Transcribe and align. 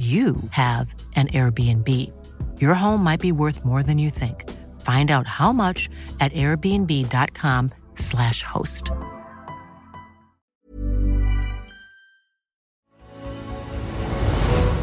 you 0.00 0.36
have 0.50 0.94
an 1.14 1.28
Airbnb. 1.28 2.10
Your 2.58 2.74
home 2.74 3.04
might 3.04 3.20
be 3.20 3.32
worth 3.32 3.66
more 3.66 3.82
than 3.82 3.98
you 3.98 4.08
think. 4.10 4.48
Find 4.80 5.10
out 5.10 5.26
how 5.26 5.52
much 5.52 5.90
at 6.20 6.32
airbnb.com/slash 6.32 8.42
host. 8.42 8.90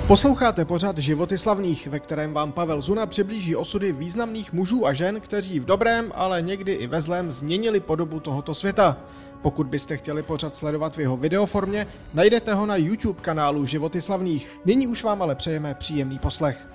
Posloucháte 0.07 0.65
pořad 0.65 0.97
Životy 0.97 1.37
slavných, 1.37 1.87
ve 1.87 1.99
kterém 1.99 2.33
vám 2.33 2.51
Pavel 2.51 2.81
Zuna 2.81 3.05
přiblíží 3.05 3.55
osudy 3.55 3.91
významných 3.91 4.53
mužů 4.53 4.87
a 4.87 4.93
žen, 4.93 5.21
kteří 5.21 5.59
v 5.59 5.65
dobrém, 5.65 6.11
ale 6.15 6.41
někdy 6.41 6.73
i 6.73 6.87
ve 6.87 7.01
zlém 7.01 7.31
změnili 7.31 7.79
podobu 7.79 8.19
tohoto 8.19 8.53
světa. 8.53 8.97
Pokud 9.41 9.67
byste 9.67 9.97
chtěli 9.97 10.23
pořad 10.23 10.55
sledovat 10.55 10.97
v 10.97 10.99
jeho 10.99 11.17
videoformě, 11.17 11.87
najdete 12.13 12.53
ho 12.53 12.65
na 12.65 12.75
YouTube 12.75 13.21
kanálu 13.21 13.65
Životy 13.65 14.01
slavných. 14.01 14.49
Nyní 14.65 14.87
už 14.87 15.03
vám 15.03 15.21
ale 15.21 15.35
přejeme 15.35 15.73
příjemný 15.73 16.19
poslech. 16.19 16.67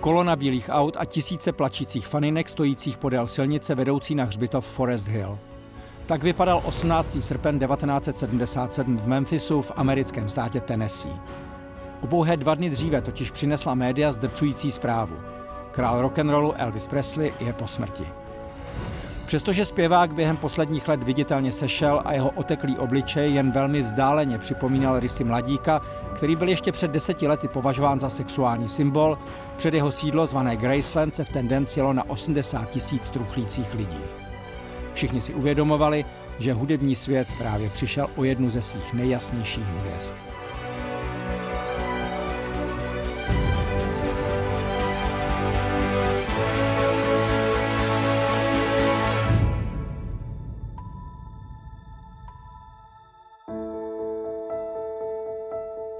Kolona 0.00 0.36
bílých 0.36 0.68
aut 0.72 0.96
a 0.98 1.04
tisíce 1.04 1.52
plačících 1.52 2.06
faninek 2.06 2.48
stojících 2.48 2.98
podél 2.98 3.26
silnice 3.26 3.74
vedoucí 3.74 4.14
na 4.14 4.24
hřbitov 4.24 4.66
Forest 4.66 5.08
Hill. 5.08 5.38
Tak 6.06 6.22
vypadal 6.22 6.62
18. 6.64 7.16
srpen 7.20 7.58
1977 7.58 8.96
v 8.96 9.06
Memphisu 9.06 9.62
v 9.62 9.72
americkém 9.76 10.28
státě 10.28 10.60
Tennessee. 10.60 11.12
O 12.00 12.24
dva 12.36 12.54
dny 12.54 12.70
dříve 12.70 13.00
totiž 13.00 13.30
přinesla 13.30 13.74
média 13.74 14.12
zdrcující 14.12 14.70
zprávu. 14.70 15.16
Král 15.70 16.02
rock'n'rollu 16.02 16.52
Elvis 16.52 16.86
Presley 16.86 17.32
je 17.40 17.52
po 17.52 17.66
smrti. 17.66 18.04
Přestože 19.26 19.64
zpěvák 19.64 20.14
během 20.14 20.36
posledních 20.36 20.88
let 20.88 21.02
viditelně 21.02 21.52
sešel 21.52 22.02
a 22.04 22.12
jeho 22.12 22.30
oteklý 22.30 22.78
obličej 22.78 23.34
jen 23.34 23.52
velmi 23.52 23.82
vzdáleně 23.82 24.38
připomínal 24.38 25.00
rysy 25.00 25.24
mladíka, 25.24 25.80
který 26.16 26.36
byl 26.36 26.48
ještě 26.48 26.72
před 26.72 26.90
deseti 26.90 27.28
lety 27.28 27.48
považován 27.48 28.00
za 28.00 28.10
sexuální 28.10 28.68
symbol, 28.68 29.18
před 29.56 29.74
jeho 29.74 29.90
sídlo 29.90 30.26
zvané 30.26 30.56
Graceland 30.56 31.14
se 31.14 31.24
v 31.24 31.28
tendenci 31.28 31.80
jelo 31.80 31.92
na 31.92 32.10
80 32.10 32.70
tisíc 32.70 33.10
truchlících 33.10 33.74
lidí. 33.74 34.25
Všichni 34.96 35.20
si 35.20 35.34
uvědomovali, 35.34 36.04
že 36.38 36.52
hudební 36.52 36.94
svět 36.94 37.28
právě 37.38 37.70
přišel 37.70 38.08
o 38.16 38.24
jednu 38.24 38.50
ze 38.50 38.62
svých 38.62 38.92
nejjasnějších 38.92 39.64
hvězd. 39.64 40.14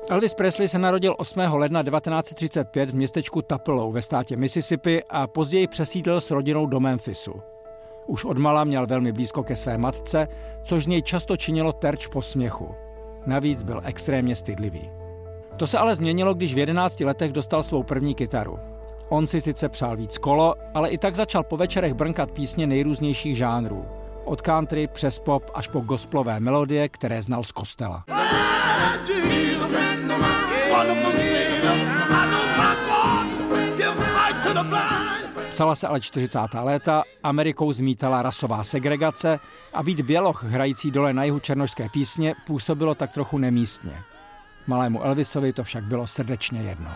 Elvis 0.08 0.34
Presley 0.34 0.68
se 0.68 0.78
narodil 0.78 1.14
8. 1.18 1.40
ledna 1.40 1.82
1935 1.82 2.90
v 2.90 2.94
městečku 2.94 3.42
Tupelo 3.42 3.92
ve 3.92 4.02
státě 4.02 4.36
Mississippi 4.36 5.04
a 5.10 5.26
později 5.26 5.66
přesídlil 5.66 6.20
s 6.20 6.30
rodinou 6.30 6.66
do 6.66 6.80
Memphisu. 6.80 7.55
Už 8.06 8.24
odmala 8.24 8.64
měl 8.64 8.86
velmi 8.86 9.12
blízko 9.12 9.42
ke 9.42 9.56
své 9.56 9.78
matce, 9.78 10.28
což 10.62 10.84
z 10.84 10.86
něj 10.86 11.02
často 11.02 11.36
činilo 11.36 11.72
terč 11.72 12.06
po 12.06 12.22
směchu. 12.22 12.74
Navíc 13.26 13.62
byl 13.62 13.80
extrémně 13.84 14.36
stydlivý. 14.36 14.90
To 15.56 15.66
se 15.66 15.78
ale 15.78 15.94
změnilo, 15.94 16.34
když 16.34 16.54
v 16.54 16.58
11 16.58 17.00
letech 17.00 17.32
dostal 17.32 17.62
svou 17.62 17.82
první 17.82 18.14
kytaru. 18.14 18.58
On 19.08 19.26
si 19.26 19.40
sice 19.40 19.68
přál 19.68 19.96
víc 19.96 20.18
kolo, 20.18 20.54
ale 20.74 20.88
i 20.88 20.98
tak 20.98 21.16
začal 21.16 21.42
po 21.42 21.56
večerech 21.56 21.94
brnkat 21.94 22.30
písně 22.30 22.66
nejrůznějších 22.66 23.36
žánrů. 23.36 23.84
Od 24.24 24.42
country 24.42 24.86
přes 24.86 25.18
pop 25.18 25.50
až 25.54 25.68
po 25.68 25.80
gospelové 25.80 26.40
melodie, 26.40 26.88
které 26.88 27.22
znal 27.22 27.42
z 27.42 27.52
kostela. 27.52 28.04
Psala 35.50 35.74
se 35.74 35.86
ale 35.86 36.00
40. 36.00 36.38
léta, 36.62 37.04
Amerikou 37.22 37.72
zmítala 37.72 38.22
rasová 38.22 38.64
segregace 38.64 39.40
a 39.72 39.82
být 39.82 40.00
běloch 40.00 40.44
hrající 40.44 40.90
dole 40.90 41.12
na 41.12 41.24
jihu 41.24 41.38
černožské 41.38 41.88
písně 41.88 42.34
působilo 42.46 42.94
tak 42.94 43.12
trochu 43.12 43.38
nemístně. 43.38 44.02
Malému 44.66 45.02
Elvisovi 45.02 45.52
to 45.52 45.64
však 45.64 45.84
bylo 45.84 46.06
srdečně 46.06 46.62
jedno. 46.62 46.90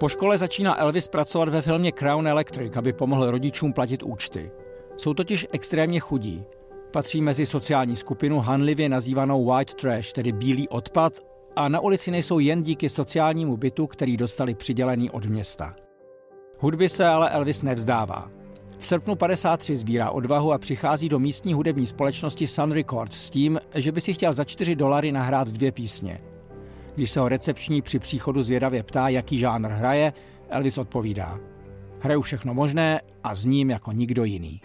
Po 0.00 0.08
škole 0.08 0.38
začíná 0.38 0.80
Elvis 0.80 1.08
pracovat 1.08 1.48
ve 1.48 1.62
filmě 1.62 1.92
Crown 1.92 2.28
Electric, 2.28 2.76
aby 2.76 2.92
pomohl 2.92 3.30
rodičům 3.30 3.72
platit 3.72 4.02
účty. 4.02 4.50
Jsou 4.96 5.14
totiž 5.14 5.46
extrémně 5.52 6.00
chudí. 6.00 6.44
Patří 6.90 7.22
mezi 7.22 7.46
sociální 7.46 7.96
skupinu 7.96 8.40
hanlivě 8.40 8.88
nazývanou 8.88 9.46
white 9.46 9.74
trash, 9.74 10.12
tedy 10.12 10.32
bílý 10.32 10.68
odpad, 10.68 11.31
a 11.56 11.68
na 11.68 11.80
ulici 11.80 12.10
nejsou 12.10 12.38
jen 12.38 12.62
díky 12.62 12.88
sociálnímu 12.88 13.56
bytu, 13.56 13.86
který 13.86 14.16
dostali 14.16 14.54
přidělený 14.54 15.10
od 15.10 15.26
města. 15.26 15.74
Hudby 16.58 16.88
se 16.88 17.06
ale 17.06 17.30
Elvis 17.30 17.62
nevzdává. 17.62 18.30
V 18.78 18.86
srpnu 18.86 19.14
53 19.14 19.76
sbírá 19.76 20.10
odvahu 20.10 20.52
a 20.52 20.58
přichází 20.58 21.08
do 21.08 21.18
místní 21.18 21.54
hudební 21.54 21.86
společnosti 21.86 22.46
Sun 22.46 22.72
Records 22.72 23.16
s 23.16 23.30
tím, 23.30 23.60
že 23.74 23.92
by 23.92 24.00
si 24.00 24.14
chtěl 24.14 24.32
za 24.32 24.44
4 24.44 24.76
dolary 24.76 25.12
nahrát 25.12 25.48
dvě 25.48 25.72
písně. 25.72 26.20
Když 26.94 27.10
se 27.10 27.20
ho 27.20 27.28
recepční 27.28 27.82
při 27.82 27.98
příchodu 27.98 28.42
zvědavě 28.42 28.82
ptá, 28.82 29.08
jaký 29.08 29.38
žánr 29.38 29.70
hraje, 29.70 30.12
Elvis 30.48 30.78
odpovídá. 30.78 31.38
Hraju 32.00 32.22
všechno 32.22 32.54
možné 32.54 33.00
a 33.24 33.34
s 33.34 33.44
ním 33.44 33.70
jako 33.70 33.92
nikdo 33.92 34.24
jiný. 34.24 34.60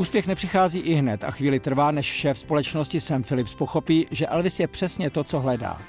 Úspěch 0.00 0.26
nepřichází 0.26 0.78
i 0.78 0.94
hned 0.94 1.24
a 1.24 1.30
chvíli 1.30 1.60
trvá, 1.60 1.90
než 1.90 2.06
šéf 2.06 2.38
společnosti 2.38 3.00
Sam 3.00 3.22
Phillips 3.22 3.54
pochopí, 3.54 4.06
že 4.10 4.26
Elvis 4.26 4.60
je 4.60 4.66
přesně 4.66 5.10
to, 5.10 5.24
co 5.24 5.40
hledá. 5.40 5.80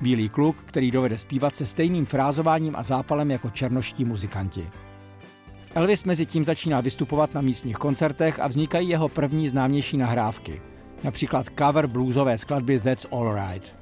Bílý 0.00 0.28
kluk, 0.28 0.56
který 0.64 0.90
dovede 0.90 1.18
zpívat 1.18 1.56
se 1.56 1.66
stejným 1.66 2.06
frázováním 2.06 2.76
a 2.76 2.82
zápalem 2.82 3.30
jako 3.30 3.50
černoští 3.50 4.04
muzikanti. 4.04 4.70
Elvis 5.74 6.04
mezi 6.04 6.26
tím 6.26 6.44
začíná 6.44 6.80
vystupovat 6.80 7.34
na 7.34 7.40
místních 7.40 7.76
koncertech 7.76 8.40
a 8.40 8.48
vznikají 8.48 8.88
jeho 8.88 9.08
první 9.08 9.48
známější 9.48 9.96
nahrávky. 9.96 10.62
Například 11.04 11.46
cover 11.58 11.86
bluesové 11.86 12.38
skladby 12.38 12.80
That's 12.80 13.06
All 13.10 13.34
Right. 13.34 13.76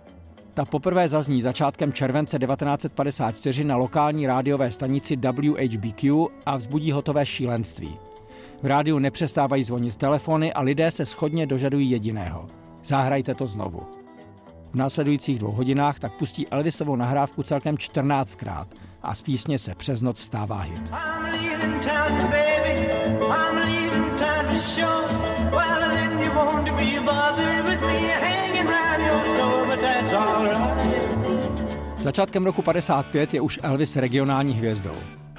Ta 0.55 0.65
poprvé 0.65 1.09
zazní 1.09 1.43
začátkem 1.43 1.93
července 1.93 2.39
1954 2.39 3.65
na 3.65 3.77
lokální 3.77 4.27
rádiové 4.27 4.71
stanici 4.71 5.17
WHBQ 5.17 6.27
a 6.47 6.57
vzbudí 6.57 6.93
hotové 6.93 7.27
šílenství. 7.27 7.99
V 8.63 8.67
rádiu 8.67 8.99
nepřestávají 8.99 9.65
zvonit 9.65 9.97
telefony 9.97 10.53
a 10.53 10.61
lidé 10.61 10.91
se 10.91 11.07
schodně 11.07 11.47
dožadují 11.47 11.91
jediného. 11.91 12.47
Zahrajte 12.85 13.35
to 13.35 13.47
znovu. 13.47 13.83
V 14.73 14.75
následujících 14.75 15.39
dvou 15.39 15.53
hodinách 15.53 15.99
tak 15.99 16.19
pustí 16.19 16.49
Elvisovou 16.49 16.97
nahrávku 16.97 17.43
celkem 17.43 17.75
14krát 17.75 18.67
a 19.03 19.15
z 19.15 19.23
písně 19.23 19.59
se 19.59 19.75
přes 19.75 20.03
noc 20.03 20.21
stává 20.21 20.61
hit. 20.61 20.93
Začátkem 31.99 32.45
roku 32.45 32.63
55 32.63 33.35
je 33.35 33.41
už 33.41 33.61
Elvis 33.63 33.97
regionální 33.97 34.55
hvězdou. 34.55 34.95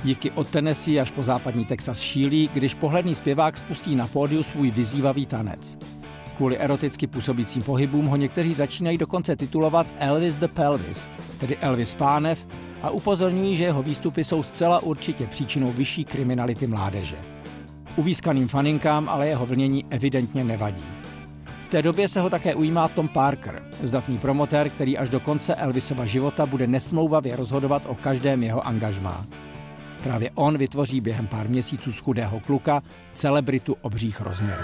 Dívky 0.07 0.31
od 0.31 0.48
Tennessee 0.48 1.01
až 1.01 1.12
po 1.12 1.24
západní 1.24 1.65
Texas 1.65 2.00
šílí, 2.00 2.50
když 2.54 2.74
pohledný 2.74 3.15
zpěvák 3.15 3.57
spustí 3.57 3.95
na 3.95 4.07
pódiu 4.07 4.44
svůj 4.44 4.71
vyzývavý 4.71 5.25
tanec. 5.25 5.77
Kvůli 6.38 6.57
eroticky 6.57 7.07
působícím 7.07 7.63
pohybům 7.63 8.06
ho 8.06 8.15
někteří 8.15 8.54
začínají 8.54 8.98
dokonce 8.98 9.36
titulovat 9.36 9.88
Elvis 10.00 10.36
the 10.36 10.48
Pelvis, 10.48 11.09
tedy 11.38 11.57
Elvis 11.57 11.95
Pánev, 11.95 12.48
a 12.81 12.89
upozorňují, 12.89 13.56
že 13.56 13.63
jeho 13.63 13.83
výstupy 13.83 14.24
jsou 14.24 14.44
zcela 14.44 14.83
určitě 14.83 15.27
příčinou 15.27 15.71
vyšší 15.71 16.06
kriminality 16.06 16.68
mládeže. 16.68 17.18
Uvískaným 17.95 18.48
faninkám 18.48 19.09
ale 19.09 19.27
jeho 19.27 19.45
vlnění 19.45 19.86
evidentně 19.89 20.44
nevadí. 20.44 20.83
V 21.65 21.69
té 21.69 21.81
době 21.81 22.07
se 22.07 22.21
ho 22.21 22.30
také 22.30 22.56
ujímá 22.56 22.88
Tom 22.88 23.07
Parker, 23.07 23.63
zdatný 23.83 24.18
promotér, 24.18 24.69
který 24.69 24.98
až 24.98 25.09
do 25.09 25.19
konce 25.19 25.56
Elvisova 25.56 26.06
života 26.06 26.45
bude 26.45 26.68
nesmlouvavě 26.68 27.36
rozhodovat 27.36 27.83
o 27.88 27.95
každém 27.95 28.44
jeho 28.44 28.68
angažmá. 28.68 29.25
Právě 30.04 30.30
on 30.36 30.58
vytvoří 30.58 31.02
během 31.02 31.28
pár 31.28 31.50
měsíců 31.50 31.92
z 31.92 32.00
chudého 32.00 32.40
kluka 32.40 32.84
celebritu 33.14 33.78
obřích 33.82 34.22
rozměrů. 34.22 34.64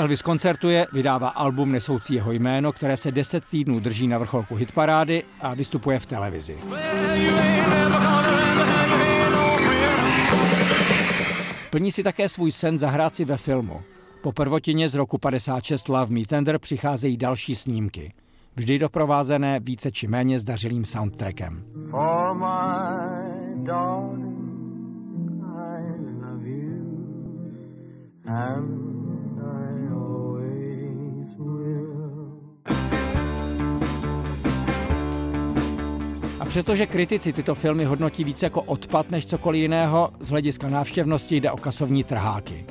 Elvis 0.00 0.22
koncertuje, 0.22 0.86
vydává 0.92 1.28
album 1.28 1.72
nesoucí 1.72 2.14
jeho 2.14 2.32
jméno, 2.32 2.72
které 2.72 2.96
se 2.96 3.12
deset 3.12 3.44
týdnů 3.44 3.80
drží 3.80 4.08
na 4.08 4.18
vrcholku 4.18 4.54
hitparády 4.54 5.22
a 5.40 5.54
vystupuje 5.54 5.98
v 5.98 6.06
televizi. 6.06 6.58
Plní 11.70 11.92
si 11.92 12.02
také 12.02 12.28
svůj 12.28 12.52
sen 12.52 12.78
zahrát 12.78 13.14
si 13.14 13.24
ve 13.24 13.36
filmu. 13.36 13.80
Po 14.22 14.32
prvotině 14.32 14.88
z 14.88 14.94
roku 14.94 15.18
56 15.18 15.88
Love 15.88 16.14
Me 16.14 16.20
Tender 16.28 16.58
přicházejí 16.58 17.16
další 17.16 17.56
snímky. 17.56 18.12
Vždy 18.56 18.78
doprovázené 18.78 19.60
více 19.60 19.92
či 19.92 20.06
méně 20.06 20.40
zdařilým 20.40 20.84
soundtrackem. 20.84 21.64
For 21.90 22.34
my 22.34 23.64
darling, 23.64 25.42
I 25.56 25.82
love 26.20 26.48
you. 26.48 26.80
And 28.26 28.89
přestože 36.50 36.86
kritici 36.86 37.32
tyto 37.32 37.54
filmy 37.54 37.84
hodnotí 37.84 38.24
více 38.24 38.46
jako 38.46 38.62
odpad 38.62 39.10
než 39.10 39.26
cokoliv 39.26 39.62
jiného, 39.62 40.10
z 40.20 40.28
hlediska 40.28 40.68
návštěvnosti 40.68 41.36
jde 41.36 41.50
o 41.50 41.56
kasovní 41.56 42.04
trháky. 42.04 42.64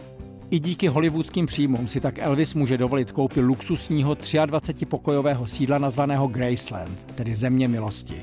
I 0.51 0.59
díky 0.59 0.87
hollywoodským 0.87 1.45
příjmům 1.45 1.87
si 1.87 1.99
tak 1.99 2.19
Elvis 2.19 2.53
může 2.53 2.77
dovolit 2.77 3.11
koupit 3.11 3.41
luxusního 3.41 4.13
23-pokojového 4.13 5.45
sídla 5.45 5.77
nazvaného 5.77 6.27
Graceland, 6.27 7.11
tedy 7.15 7.35
země 7.35 7.67
milosti. 7.67 8.21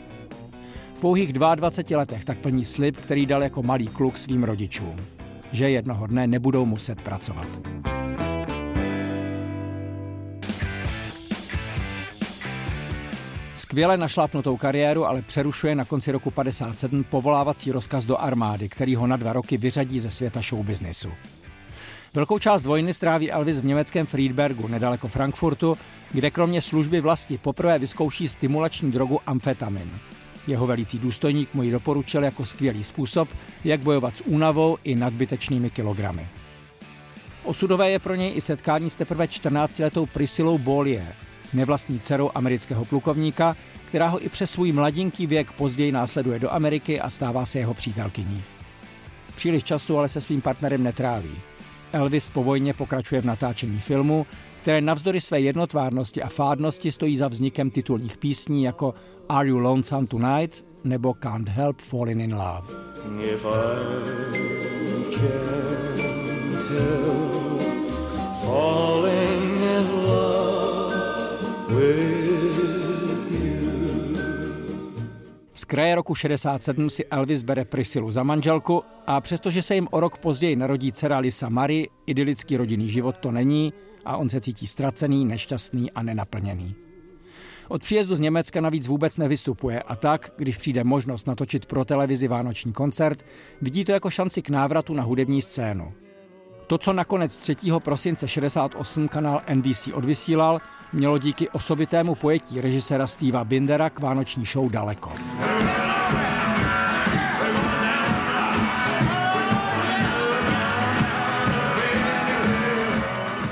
V 0.96 1.00
pouhých 1.00 1.32
22 1.32 1.98
letech 1.98 2.24
tak 2.24 2.38
plní 2.38 2.64
slib, 2.64 2.96
který 2.96 3.26
dal 3.26 3.42
jako 3.42 3.62
malý 3.62 3.86
kluk 3.86 4.18
svým 4.18 4.44
rodičům, 4.44 4.96
že 5.52 5.70
jednoho 5.70 6.06
dne 6.06 6.26
nebudou 6.26 6.66
muset 6.66 7.00
pracovat. 7.00 7.48
Skvěle 13.56 13.96
našlápnutou 13.96 14.56
kariéru 14.56 15.06
ale 15.06 15.22
přerušuje 15.22 15.74
na 15.74 15.84
konci 15.84 16.12
roku 16.12 16.30
57 16.30 17.04
povolávací 17.04 17.72
rozkaz 17.72 18.04
do 18.04 18.16
armády, 18.16 18.68
který 18.68 18.94
ho 18.94 19.06
na 19.06 19.16
dva 19.16 19.32
roky 19.32 19.56
vyřadí 19.56 20.00
ze 20.00 20.10
světa 20.10 20.40
showbiznisu. 20.40 21.12
Velkou 22.14 22.38
část 22.38 22.66
vojny 22.66 22.94
stráví 22.94 23.30
Elvis 23.30 23.60
v 23.60 23.64
německém 23.64 24.06
Friedbergu, 24.06 24.68
nedaleko 24.68 25.08
Frankfurtu, 25.08 25.78
kde 26.12 26.30
kromě 26.30 26.60
služby 26.62 27.00
vlasti 27.00 27.38
poprvé 27.38 27.78
vyzkouší 27.78 28.28
stimulační 28.28 28.92
drogu 28.92 29.20
amfetamin. 29.26 29.90
Jeho 30.46 30.66
velící 30.66 30.98
důstojník 30.98 31.54
mu 31.54 31.62
ji 31.62 31.70
doporučil 31.70 32.24
jako 32.24 32.46
skvělý 32.46 32.84
způsob, 32.84 33.28
jak 33.64 33.80
bojovat 33.80 34.16
s 34.16 34.22
únavou 34.26 34.78
i 34.84 34.94
nadbytečnými 34.94 35.70
kilogramy. 35.70 36.28
Osudové 37.44 37.90
je 37.90 37.98
pro 37.98 38.14
něj 38.14 38.36
i 38.36 38.40
setkání 38.40 38.90
s 38.90 38.94
teprve 38.94 39.26
14-letou 39.26 40.06
Priscilou 40.06 40.58
Bollier, 40.58 41.14
nevlastní 41.56 42.00
dcerou 42.00 42.30
amerického 42.34 42.84
plukovníka, 42.84 43.56
která 43.88 44.08
ho 44.08 44.24
i 44.24 44.28
přes 44.28 44.50
svůj 44.50 44.72
mladinký 44.72 45.26
věk 45.26 45.52
později 45.52 45.92
následuje 45.92 46.38
do 46.38 46.52
Ameriky 46.52 47.00
a 47.00 47.10
stává 47.10 47.46
se 47.46 47.58
jeho 47.58 47.74
přítelkyní. 47.74 48.42
Příliš 49.36 49.64
času 49.64 49.98
ale 49.98 50.08
se 50.08 50.20
svým 50.20 50.40
partnerem 50.40 50.82
netráví. 50.82 51.30
Elvis 51.92 52.28
po 52.28 52.44
vojně 52.44 52.74
pokračuje 52.74 53.20
v 53.20 53.24
natáčení 53.24 53.80
filmu, 53.80 54.26
které 54.62 54.80
navzdory 54.80 55.20
své 55.20 55.40
jednotvárnosti 55.40 56.22
a 56.22 56.28
fádnosti 56.28 56.92
stojí 56.92 57.16
za 57.16 57.28
vznikem 57.28 57.70
titulních 57.70 58.16
písní 58.16 58.62
jako 58.62 58.94
Are 59.28 59.48
You 59.48 59.58
Lonesome 59.58 60.06
Tonight 60.06 60.64
nebo 60.84 61.14
Can't 61.14 61.48
Help 61.48 61.80
Falling 61.80 62.20
in 62.20 62.34
Love. 62.34 62.68
If 63.34 63.44
I 63.44 63.50
can't 65.16 66.70
help 66.70 67.26
kraje 75.66 75.94
roku 75.94 76.14
67 76.14 76.90
si 76.90 77.06
Elvis 77.06 77.42
bere 77.42 77.64
Prisilu 77.64 78.10
za 78.10 78.22
manželku 78.22 78.82
a 79.06 79.20
přestože 79.20 79.62
se 79.62 79.74
jim 79.74 79.88
o 79.90 80.00
rok 80.00 80.18
později 80.18 80.56
narodí 80.56 80.92
dcera 80.92 81.18
Lisa 81.18 81.48
Marie, 81.48 81.86
idylický 82.06 82.56
rodinný 82.56 82.90
život 82.90 83.16
to 83.20 83.32
není 83.32 83.72
a 84.04 84.16
on 84.16 84.28
se 84.28 84.40
cítí 84.40 84.66
ztracený, 84.66 85.24
nešťastný 85.24 85.90
a 85.90 86.02
nenaplněný. 86.02 86.74
Od 87.68 87.82
příjezdu 87.82 88.16
z 88.16 88.20
Německa 88.20 88.60
navíc 88.60 88.86
vůbec 88.86 89.18
nevystupuje 89.18 89.82
a 89.82 89.96
tak, 89.96 90.32
když 90.36 90.56
přijde 90.56 90.84
možnost 90.84 91.26
natočit 91.26 91.66
pro 91.66 91.84
televizi 91.84 92.28
vánoční 92.28 92.72
koncert, 92.72 93.26
vidí 93.60 93.84
to 93.84 93.92
jako 93.92 94.10
šanci 94.10 94.42
k 94.42 94.50
návratu 94.50 94.94
na 94.94 95.02
hudební 95.02 95.42
scénu. 95.42 95.92
To, 96.66 96.78
co 96.78 96.92
nakonec 96.92 97.38
3. 97.38 97.56
prosince 97.78 98.28
68 98.28 99.08
kanál 99.08 99.42
NBC 99.54 99.88
odvysílal, 99.92 100.60
mělo 100.96 101.18
díky 101.18 101.48
osobitému 101.48 102.14
pojetí 102.14 102.60
režiséra 102.60 103.06
Steva 103.06 103.44
Bindera 103.44 103.90
k 103.90 104.00
vánoční 104.00 104.44
show 104.44 104.70
daleko. 104.70 105.12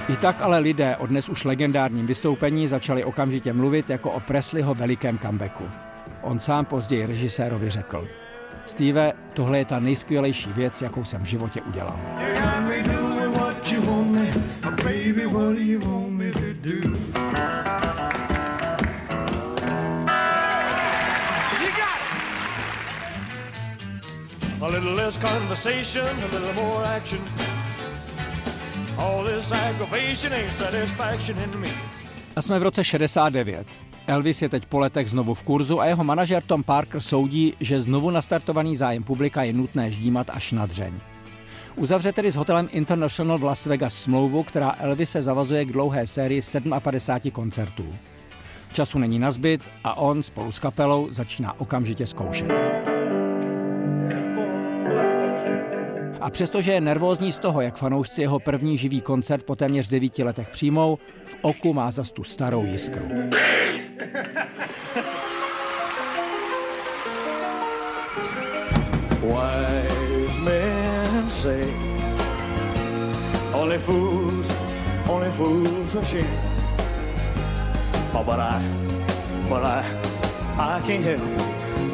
I 0.08 0.16
tak 0.16 0.40
ale 0.40 0.58
lidé 0.58 0.96
o 0.96 1.06
dnes 1.06 1.28
už 1.28 1.44
legendárním 1.44 2.06
vystoupení 2.06 2.66
začali 2.66 3.04
okamžitě 3.04 3.52
mluvit 3.52 3.90
jako 3.90 4.10
o 4.10 4.20
Presleyho 4.20 4.74
velikém 4.74 5.18
comebacku. 5.18 5.64
On 6.22 6.38
sám 6.38 6.64
později 6.64 7.06
režisérovi 7.06 7.70
řekl. 7.70 8.08
Steve, 8.66 9.12
tohle 9.32 9.58
je 9.58 9.64
ta 9.64 9.80
nejskvělejší 9.80 10.52
věc, 10.52 10.82
jakou 10.82 11.04
jsem 11.04 11.22
v 11.22 11.24
životě 11.24 11.62
udělal. 11.62 11.98
A 14.62 14.70
little 24.84 25.04
less 25.04 25.16
conversation, 25.16 26.06
a 26.06 26.34
little 26.34 26.52
more 26.52 26.84
action. 26.84 27.18
All 28.98 29.24
this 29.24 29.52
aggravation 29.52 30.32
ain't 30.32 30.52
satisfaction 30.52 31.38
in 31.38 31.60
me. 31.60 31.68
A 32.36 32.42
jsme 32.42 32.58
v 32.58 32.62
roce 32.62 32.84
69. 32.84 33.66
Elvis 34.06 34.42
je 34.42 34.48
teď 34.48 34.66
po 34.66 34.78
letech 34.78 35.10
znovu 35.10 35.34
v 35.34 35.42
kurzu 35.42 35.80
a 35.80 35.86
jeho 35.86 36.04
manažer 36.04 36.42
Tom 36.42 36.62
Parker 36.62 37.00
soudí, 37.00 37.54
že 37.60 37.80
znovu 37.80 38.10
nastartovaný 38.10 38.76
zájem 38.76 39.02
publika 39.02 39.42
je 39.42 39.52
nutné 39.52 39.90
ždímat 39.90 40.30
až 40.30 40.52
na 40.52 40.66
dřeň. 40.66 40.92
Uzavře 41.76 42.12
tedy 42.12 42.30
s 42.30 42.36
hotelem 42.36 42.68
International 42.72 43.38
v 43.38 43.44
Las 43.44 43.66
Vegas 43.66 43.94
smlouvu, 43.94 44.42
která 44.42 44.76
Elvise 44.78 45.22
zavazuje 45.22 45.64
k 45.64 45.72
dlouhé 45.72 46.06
sérii 46.06 46.42
57 46.78 47.30
koncertů. 47.30 47.86
Času 48.72 48.98
není 48.98 49.18
na 49.18 49.30
zbyt 49.30 49.60
a 49.84 49.96
on 49.96 50.22
spolu 50.22 50.52
s 50.52 50.58
kapelou 50.58 51.08
začíná 51.10 51.60
okamžitě 51.60 52.06
zkoušet. 52.06 52.83
A 56.24 56.30
přestože 56.30 56.72
je 56.72 56.80
nervózní 56.80 57.32
z 57.32 57.38
toho, 57.38 57.60
jak 57.60 57.76
fanoušci 57.76 58.20
jeho 58.20 58.40
první 58.40 58.78
živý 58.78 59.00
koncert 59.00 59.44
po 59.44 59.56
téměř 59.56 59.88
devíti 59.88 60.24
letech 60.24 60.48
přijmou, 60.48 60.98
v 61.24 61.36
oku 61.42 61.74
má 61.74 61.90
zas 61.90 62.12
tu 62.12 62.24
starou 62.24 62.64
jiskru. 62.64 63.04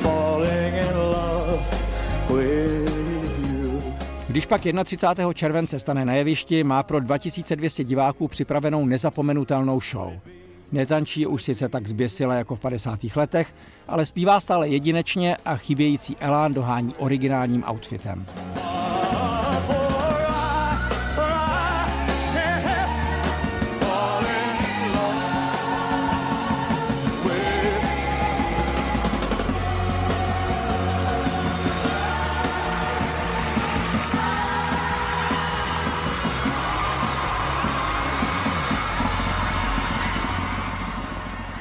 Falling 0.03 0.75
in 0.75 0.97
love 0.97 1.61
with. 2.29 2.90
Když 4.31 4.47
pak 4.47 4.61
31. 4.85 5.33
července 5.33 5.79
stane 5.79 6.05
na 6.05 6.15
jevišti, 6.15 6.65
má 6.65 6.83
pro 6.83 7.01
2200 7.01 7.85
diváků 7.85 8.29
připravenou 8.29 8.87
nezapomenutelnou 8.87 9.81
show. 9.81 10.13
Netančí 10.73 11.27
už 11.27 11.43
sice 11.43 11.69
tak 11.69 11.87
zběsile 11.87 12.37
jako 12.37 12.57
v 12.57 12.61
50. 12.61 13.01
letech, 13.17 13.55
ale 13.89 14.05
zpívá 14.05 14.41
stále 14.41 14.69
jedinečně 14.69 15.37
a 15.45 15.57
chybějící 15.57 16.17
elán 16.21 16.55
dohání 16.55 16.95
originálním 16.95 17.65
outfitem. 17.71 18.27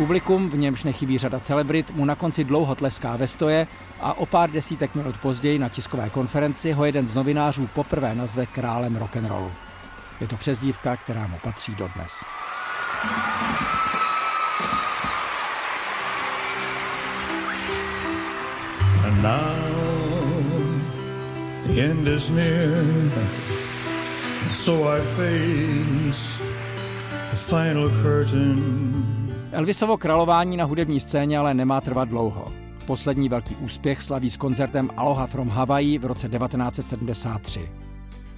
Publikum, 0.10 0.50
v 0.50 0.58
němž 0.58 0.84
nechybí 0.84 1.18
řada 1.18 1.40
celebrit, 1.40 1.92
mu 1.96 2.06
na 2.06 2.16
konci 2.16 2.44
dlouho 2.44 2.76
tleská 2.76 3.16
ve 3.16 3.28
stoje 3.28 3.68
a 4.00 4.14
o 4.14 4.26
pár 4.26 4.52
desítek 4.52 4.96
minut 4.96 5.18
později 5.18 5.60
na 5.60 5.70
tiskové 5.70 6.10
konferenci 6.10 6.72
ho 6.72 6.86
jeden 6.86 7.08
z 7.08 7.14
novinářů 7.14 7.68
poprvé 7.68 8.16
nazve 8.16 8.46
králem 8.46 8.96
rock'n'rollu. 8.96 9.52
Je 10.22 10.28
to 10.28 10.38
přezdívka, 10.38 10.96
která 10.98 11.28
mu 11.28 11.38
patří 11.44 11.76
dodnes. 11.76 12.24
And 19.06 19.22
now 19.22 19.56
the 21.66 21.82
end 21.82 22.08
is 22.08 22.30
near, 22.30 22.84
so 24.54 24.98
I 24.98 25.02
face 25.02 26.44
the 27.32 27.38
final 27.38 27.90
curtain. 28.02 29.19
Elvisovo 29.52 29.98
králování 29.98 30.58
na 30.58 30.66
hudební 30.66 31.00
scéně 31.00 31.38
ale 31.38 31.54
nemá 31.54 31.82
trvat 31.82 32.10
dlouho. 32.10 32.46
Poslední 32.86 33.30
velký 33.30 33.56
úspěch 33.56 34.04
slaví 34.04 34.30
s 34.30 34.38
koncertem 34.38 34.90
Aloha 34.98 35.28
from 35.28 35.50
Hawaii 35.50 35.98
v 35.98 36.06
roce 36.06 36.30
1973. 36.30 37.72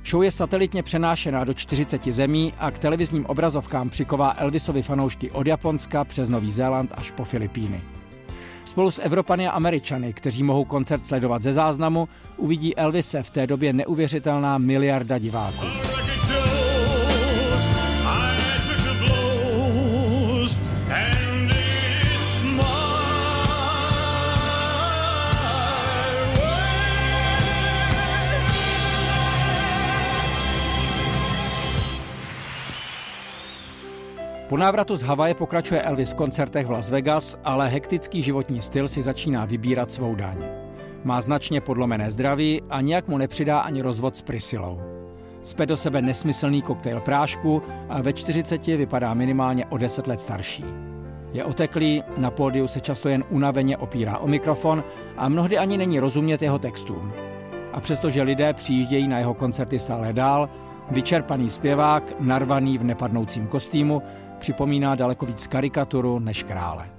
Show 0.06 0.24
je 0.24 0.32
satelitně 0.32 0.84
přenášená 0.84 1.44
do 1.44 1.54
40 1.54 2.08
zemí 2.08 2.54
a 2.60 2.72
k 2.72 2.80
televizním 2.80 3.26
obrazovkám 3.26 3.90
přiková 3.90 4.36
Elvisovi 4.38 4.82
fanoušky 4.82 5.32
od 5.32 5.48
Japonska 5.48 6.04
přes 6.04 6.30
Nový 6.30 6.52
Zéland 6.52 6.94
až 6.98 7.12
po 7.12 7.24
Filipíny. 7.24 7.82
Spolu 8.66 8.92
s 8.92 9.02
Evropany 9.02 9.48
a 9.48 9.52
Američany, 9.52 10.14
kteří 10.14 10.44
mohou 10.44 10.66
koncert 10.66 11.06
sledovat 11.06 11.42
ze 11.42 11.54
záznamu, 11.54 12.10
uvidí 12.38 12.78
Elvise 12.78 13.24
v 13.24 13.30
té 13.30 13.48
době 13.48 13.74
neuvěřitelná 13.74 14.58
miliarda 14.58 15.18
diváků. 15.18 15.91
Po 34.52 34.58
návratu 34.58 34.96
z 34.96 35.02
Havaje 35.02 35.34
pokračuje 35.34 35.82
Elvis 35.82 36.12
v 36.12 36.16
koncertech 36.16 36.68
v 36.68 36.72
Las 36.72 36.92
Vegas, 36.92 37.40
ale 37.44 37.70
hektický 37.70 38.22
životní 38.22 38.62
styl 38.62 38.88
si 38.88 39.02
začíná 39.02 39.46
vybírat 39.46 39.92
svou 39.92 40.16
daň. 40.16 40.38
Má 41.04 41.22
značně 41.22 41.62
podlomené 41.62 42.12
zdraví 42.12 42.62
a 42.70 42.82
nějak 42.82 43.08
mu 43.08 43.18
nepřidá 43.18 43.60
ani 43.60 43.82
rozvod 43.82 44.18
s 44.18 44.22
Priscilou. 44.22 44.82
Zpět 45.44 45.66
do 45.66 45.78
sebe 45.78 46.02
nesmyslný 46.02 46.62
koktejl 46.62 47.00
prášku 47.00 47.64
a 47.90 48.02
ve 48.02 48.14
40 48.14 48.68
vypadá 48.68 49.14
minimálně 49.14 49.66
o 49.66 49.78
10 49.78 50.08
let 50.08 50.22
starší. 50.22 50.66
Je 51.34 51.44
oteklý, 51.44 52.04
na 52.18 52.32
pódiu 52.32 52.68
se 52.68 52.80
často 52.80 53.10
jen 53.10 53.24
unaveně 53.30 53.78
opírá 53.78 54.18
o 54.18 54.28
mikrofon 54.28 54.84
a 55.18 55.30
mnohdy 55.30 55.58
ani 55.58 55.78
není 55.78 56.00
rozumět 56.00 56.42
jeho 56.42 56.60
textům. 56.60 57.14
A 57.74 57.80
přestože 57.80 58.22
lidé 58.22 58.54
přijíždějí 58.54 59.08
na 59.08 59.18
jeho 59.18 59.34
koncerty 59.34 59.80
stále 59.80 60.14
dál, 60.14 60.50
vyčerpaný 60.90 61.50
zpěvák, 61.50 62.04
narvaný 62.20 62.78
v 62.78 62.84
nepadnoucím 62.84 63.48
kostýmu, 63.48 64.02
připomíná 64.42 64.96
daleko 64.96 65.26
víc 65.26 65.48
karikaturu 65.48 66.20
než 66.20 66.44
krále. 66.44 66.90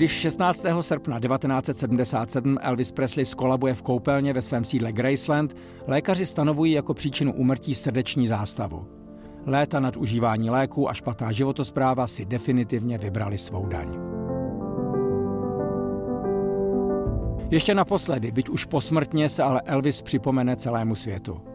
Když 0.00 0.12
16. 0.12 0.66
srpna 0.80 1.20
1977 1.20 2.58
Elvis 2.60 2.92
Presley 2.92 3.24
skolabuje 3.24 3.74
v 3.74 3.82
koupelně 3.82 4.32
ve 4.32 4.42
svém 4.42 4.64
sídle 4.64 4.92
Graceland, 4.92 5.56
lékaři 5.86 6.26
stanovují 6.26 6.72
jako 6.72 6.94
příčinu 6.94 7.32
úmrtí 7.32 7.74
srdeční 7.74 8.26
zástavu. 8.26 8.86
Léta 9.46 9.80
nad 9.80 9.96
užívání 9.96 10.50
léků 10.50 10.90
a 10.90 10.94
špatná 10.94 11.32
životospráva 11.32 12.06
si 12.06 12.24
definitivně 12.24 12.98
vybrali 12.98 13.38
svou 13.38 13.66
daň. 13.66 13.88
Ještě 17.50 17.74
naposledy, 17.74 18.32
byť 18.32 18.48
už 18.48 18.64
posmrtně, 18.64 19.28
se 19.28 19.42
ale 19.42 19.62
Elvis 19.66 20.02
připomene 20.02 20.56
celému 20.56 20.94
světu. 20.94 21.49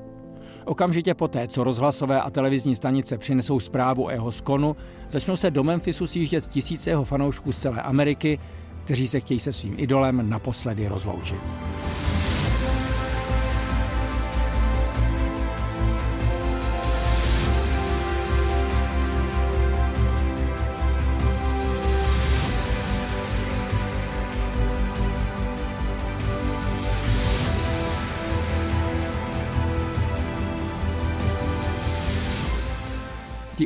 Okamžitě 0.66 1.14
poté, 1.14 1.48
co 1.48 1.64
rozhlasové 1.64 2.22
a 2.22 2.30
televizní 2.30 2.76
stanice 2.76 3.18
přinesou 3.18 3.60
zprávu 3.60 4.06
o 4.06 4.10
jeho 4.10 4.32
skonu, 4.32 4.76
začnou 5.10 5.38
se 5.38 5.52
do 5.52 5.64
Memphisu 5.64 6.08
sjíždět 6.08 6.48
tisíce 6.48 6.90
jeho 6.90 7.06
fanoušků 7.06 7.52
z 7.52 7.60
celé 7.60 7.82
Ameriky, 7.82 8.40
kteří 8.84 9.08
se 9.08 9.20
chtějí 9.20 9.40
se 9.40 9.54
svým 9.54 9.76
idolem 9.78 10.30
naposledy 10.30 10.88
rozloučit. 10.88 11.40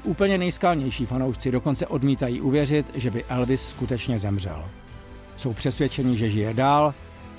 Úplně 0.09 0.37
nejskalnější 0.37 1.05
fanoušci 1.05 1.51
dokonce 1.51 1.87
odmítají 1.87 2.41
uvěřit, 2.41 2.85
že 2.95 3.11
by 3.11 3.23
Elvis 3.23 3.69
skutečně 3.69 4.19
zemřel. 4.19 4.65
Jsou 5.37 5.53
přesvědčeni, 5.53 6.17
že 6.17 6.29
žije 6.29 6.53
dál 6.53 6.93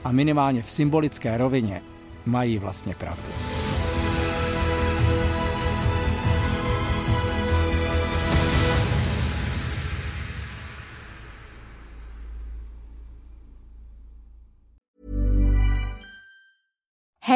a 0.05 0.13
minimálně 0.13 0.63
v 0.63 0.71
symbolické 0.71 1.37
rovině 1.37 1.83
mají 2.27 2.59
vlastně 2.59 2.95
pravdu. 2.95 3.33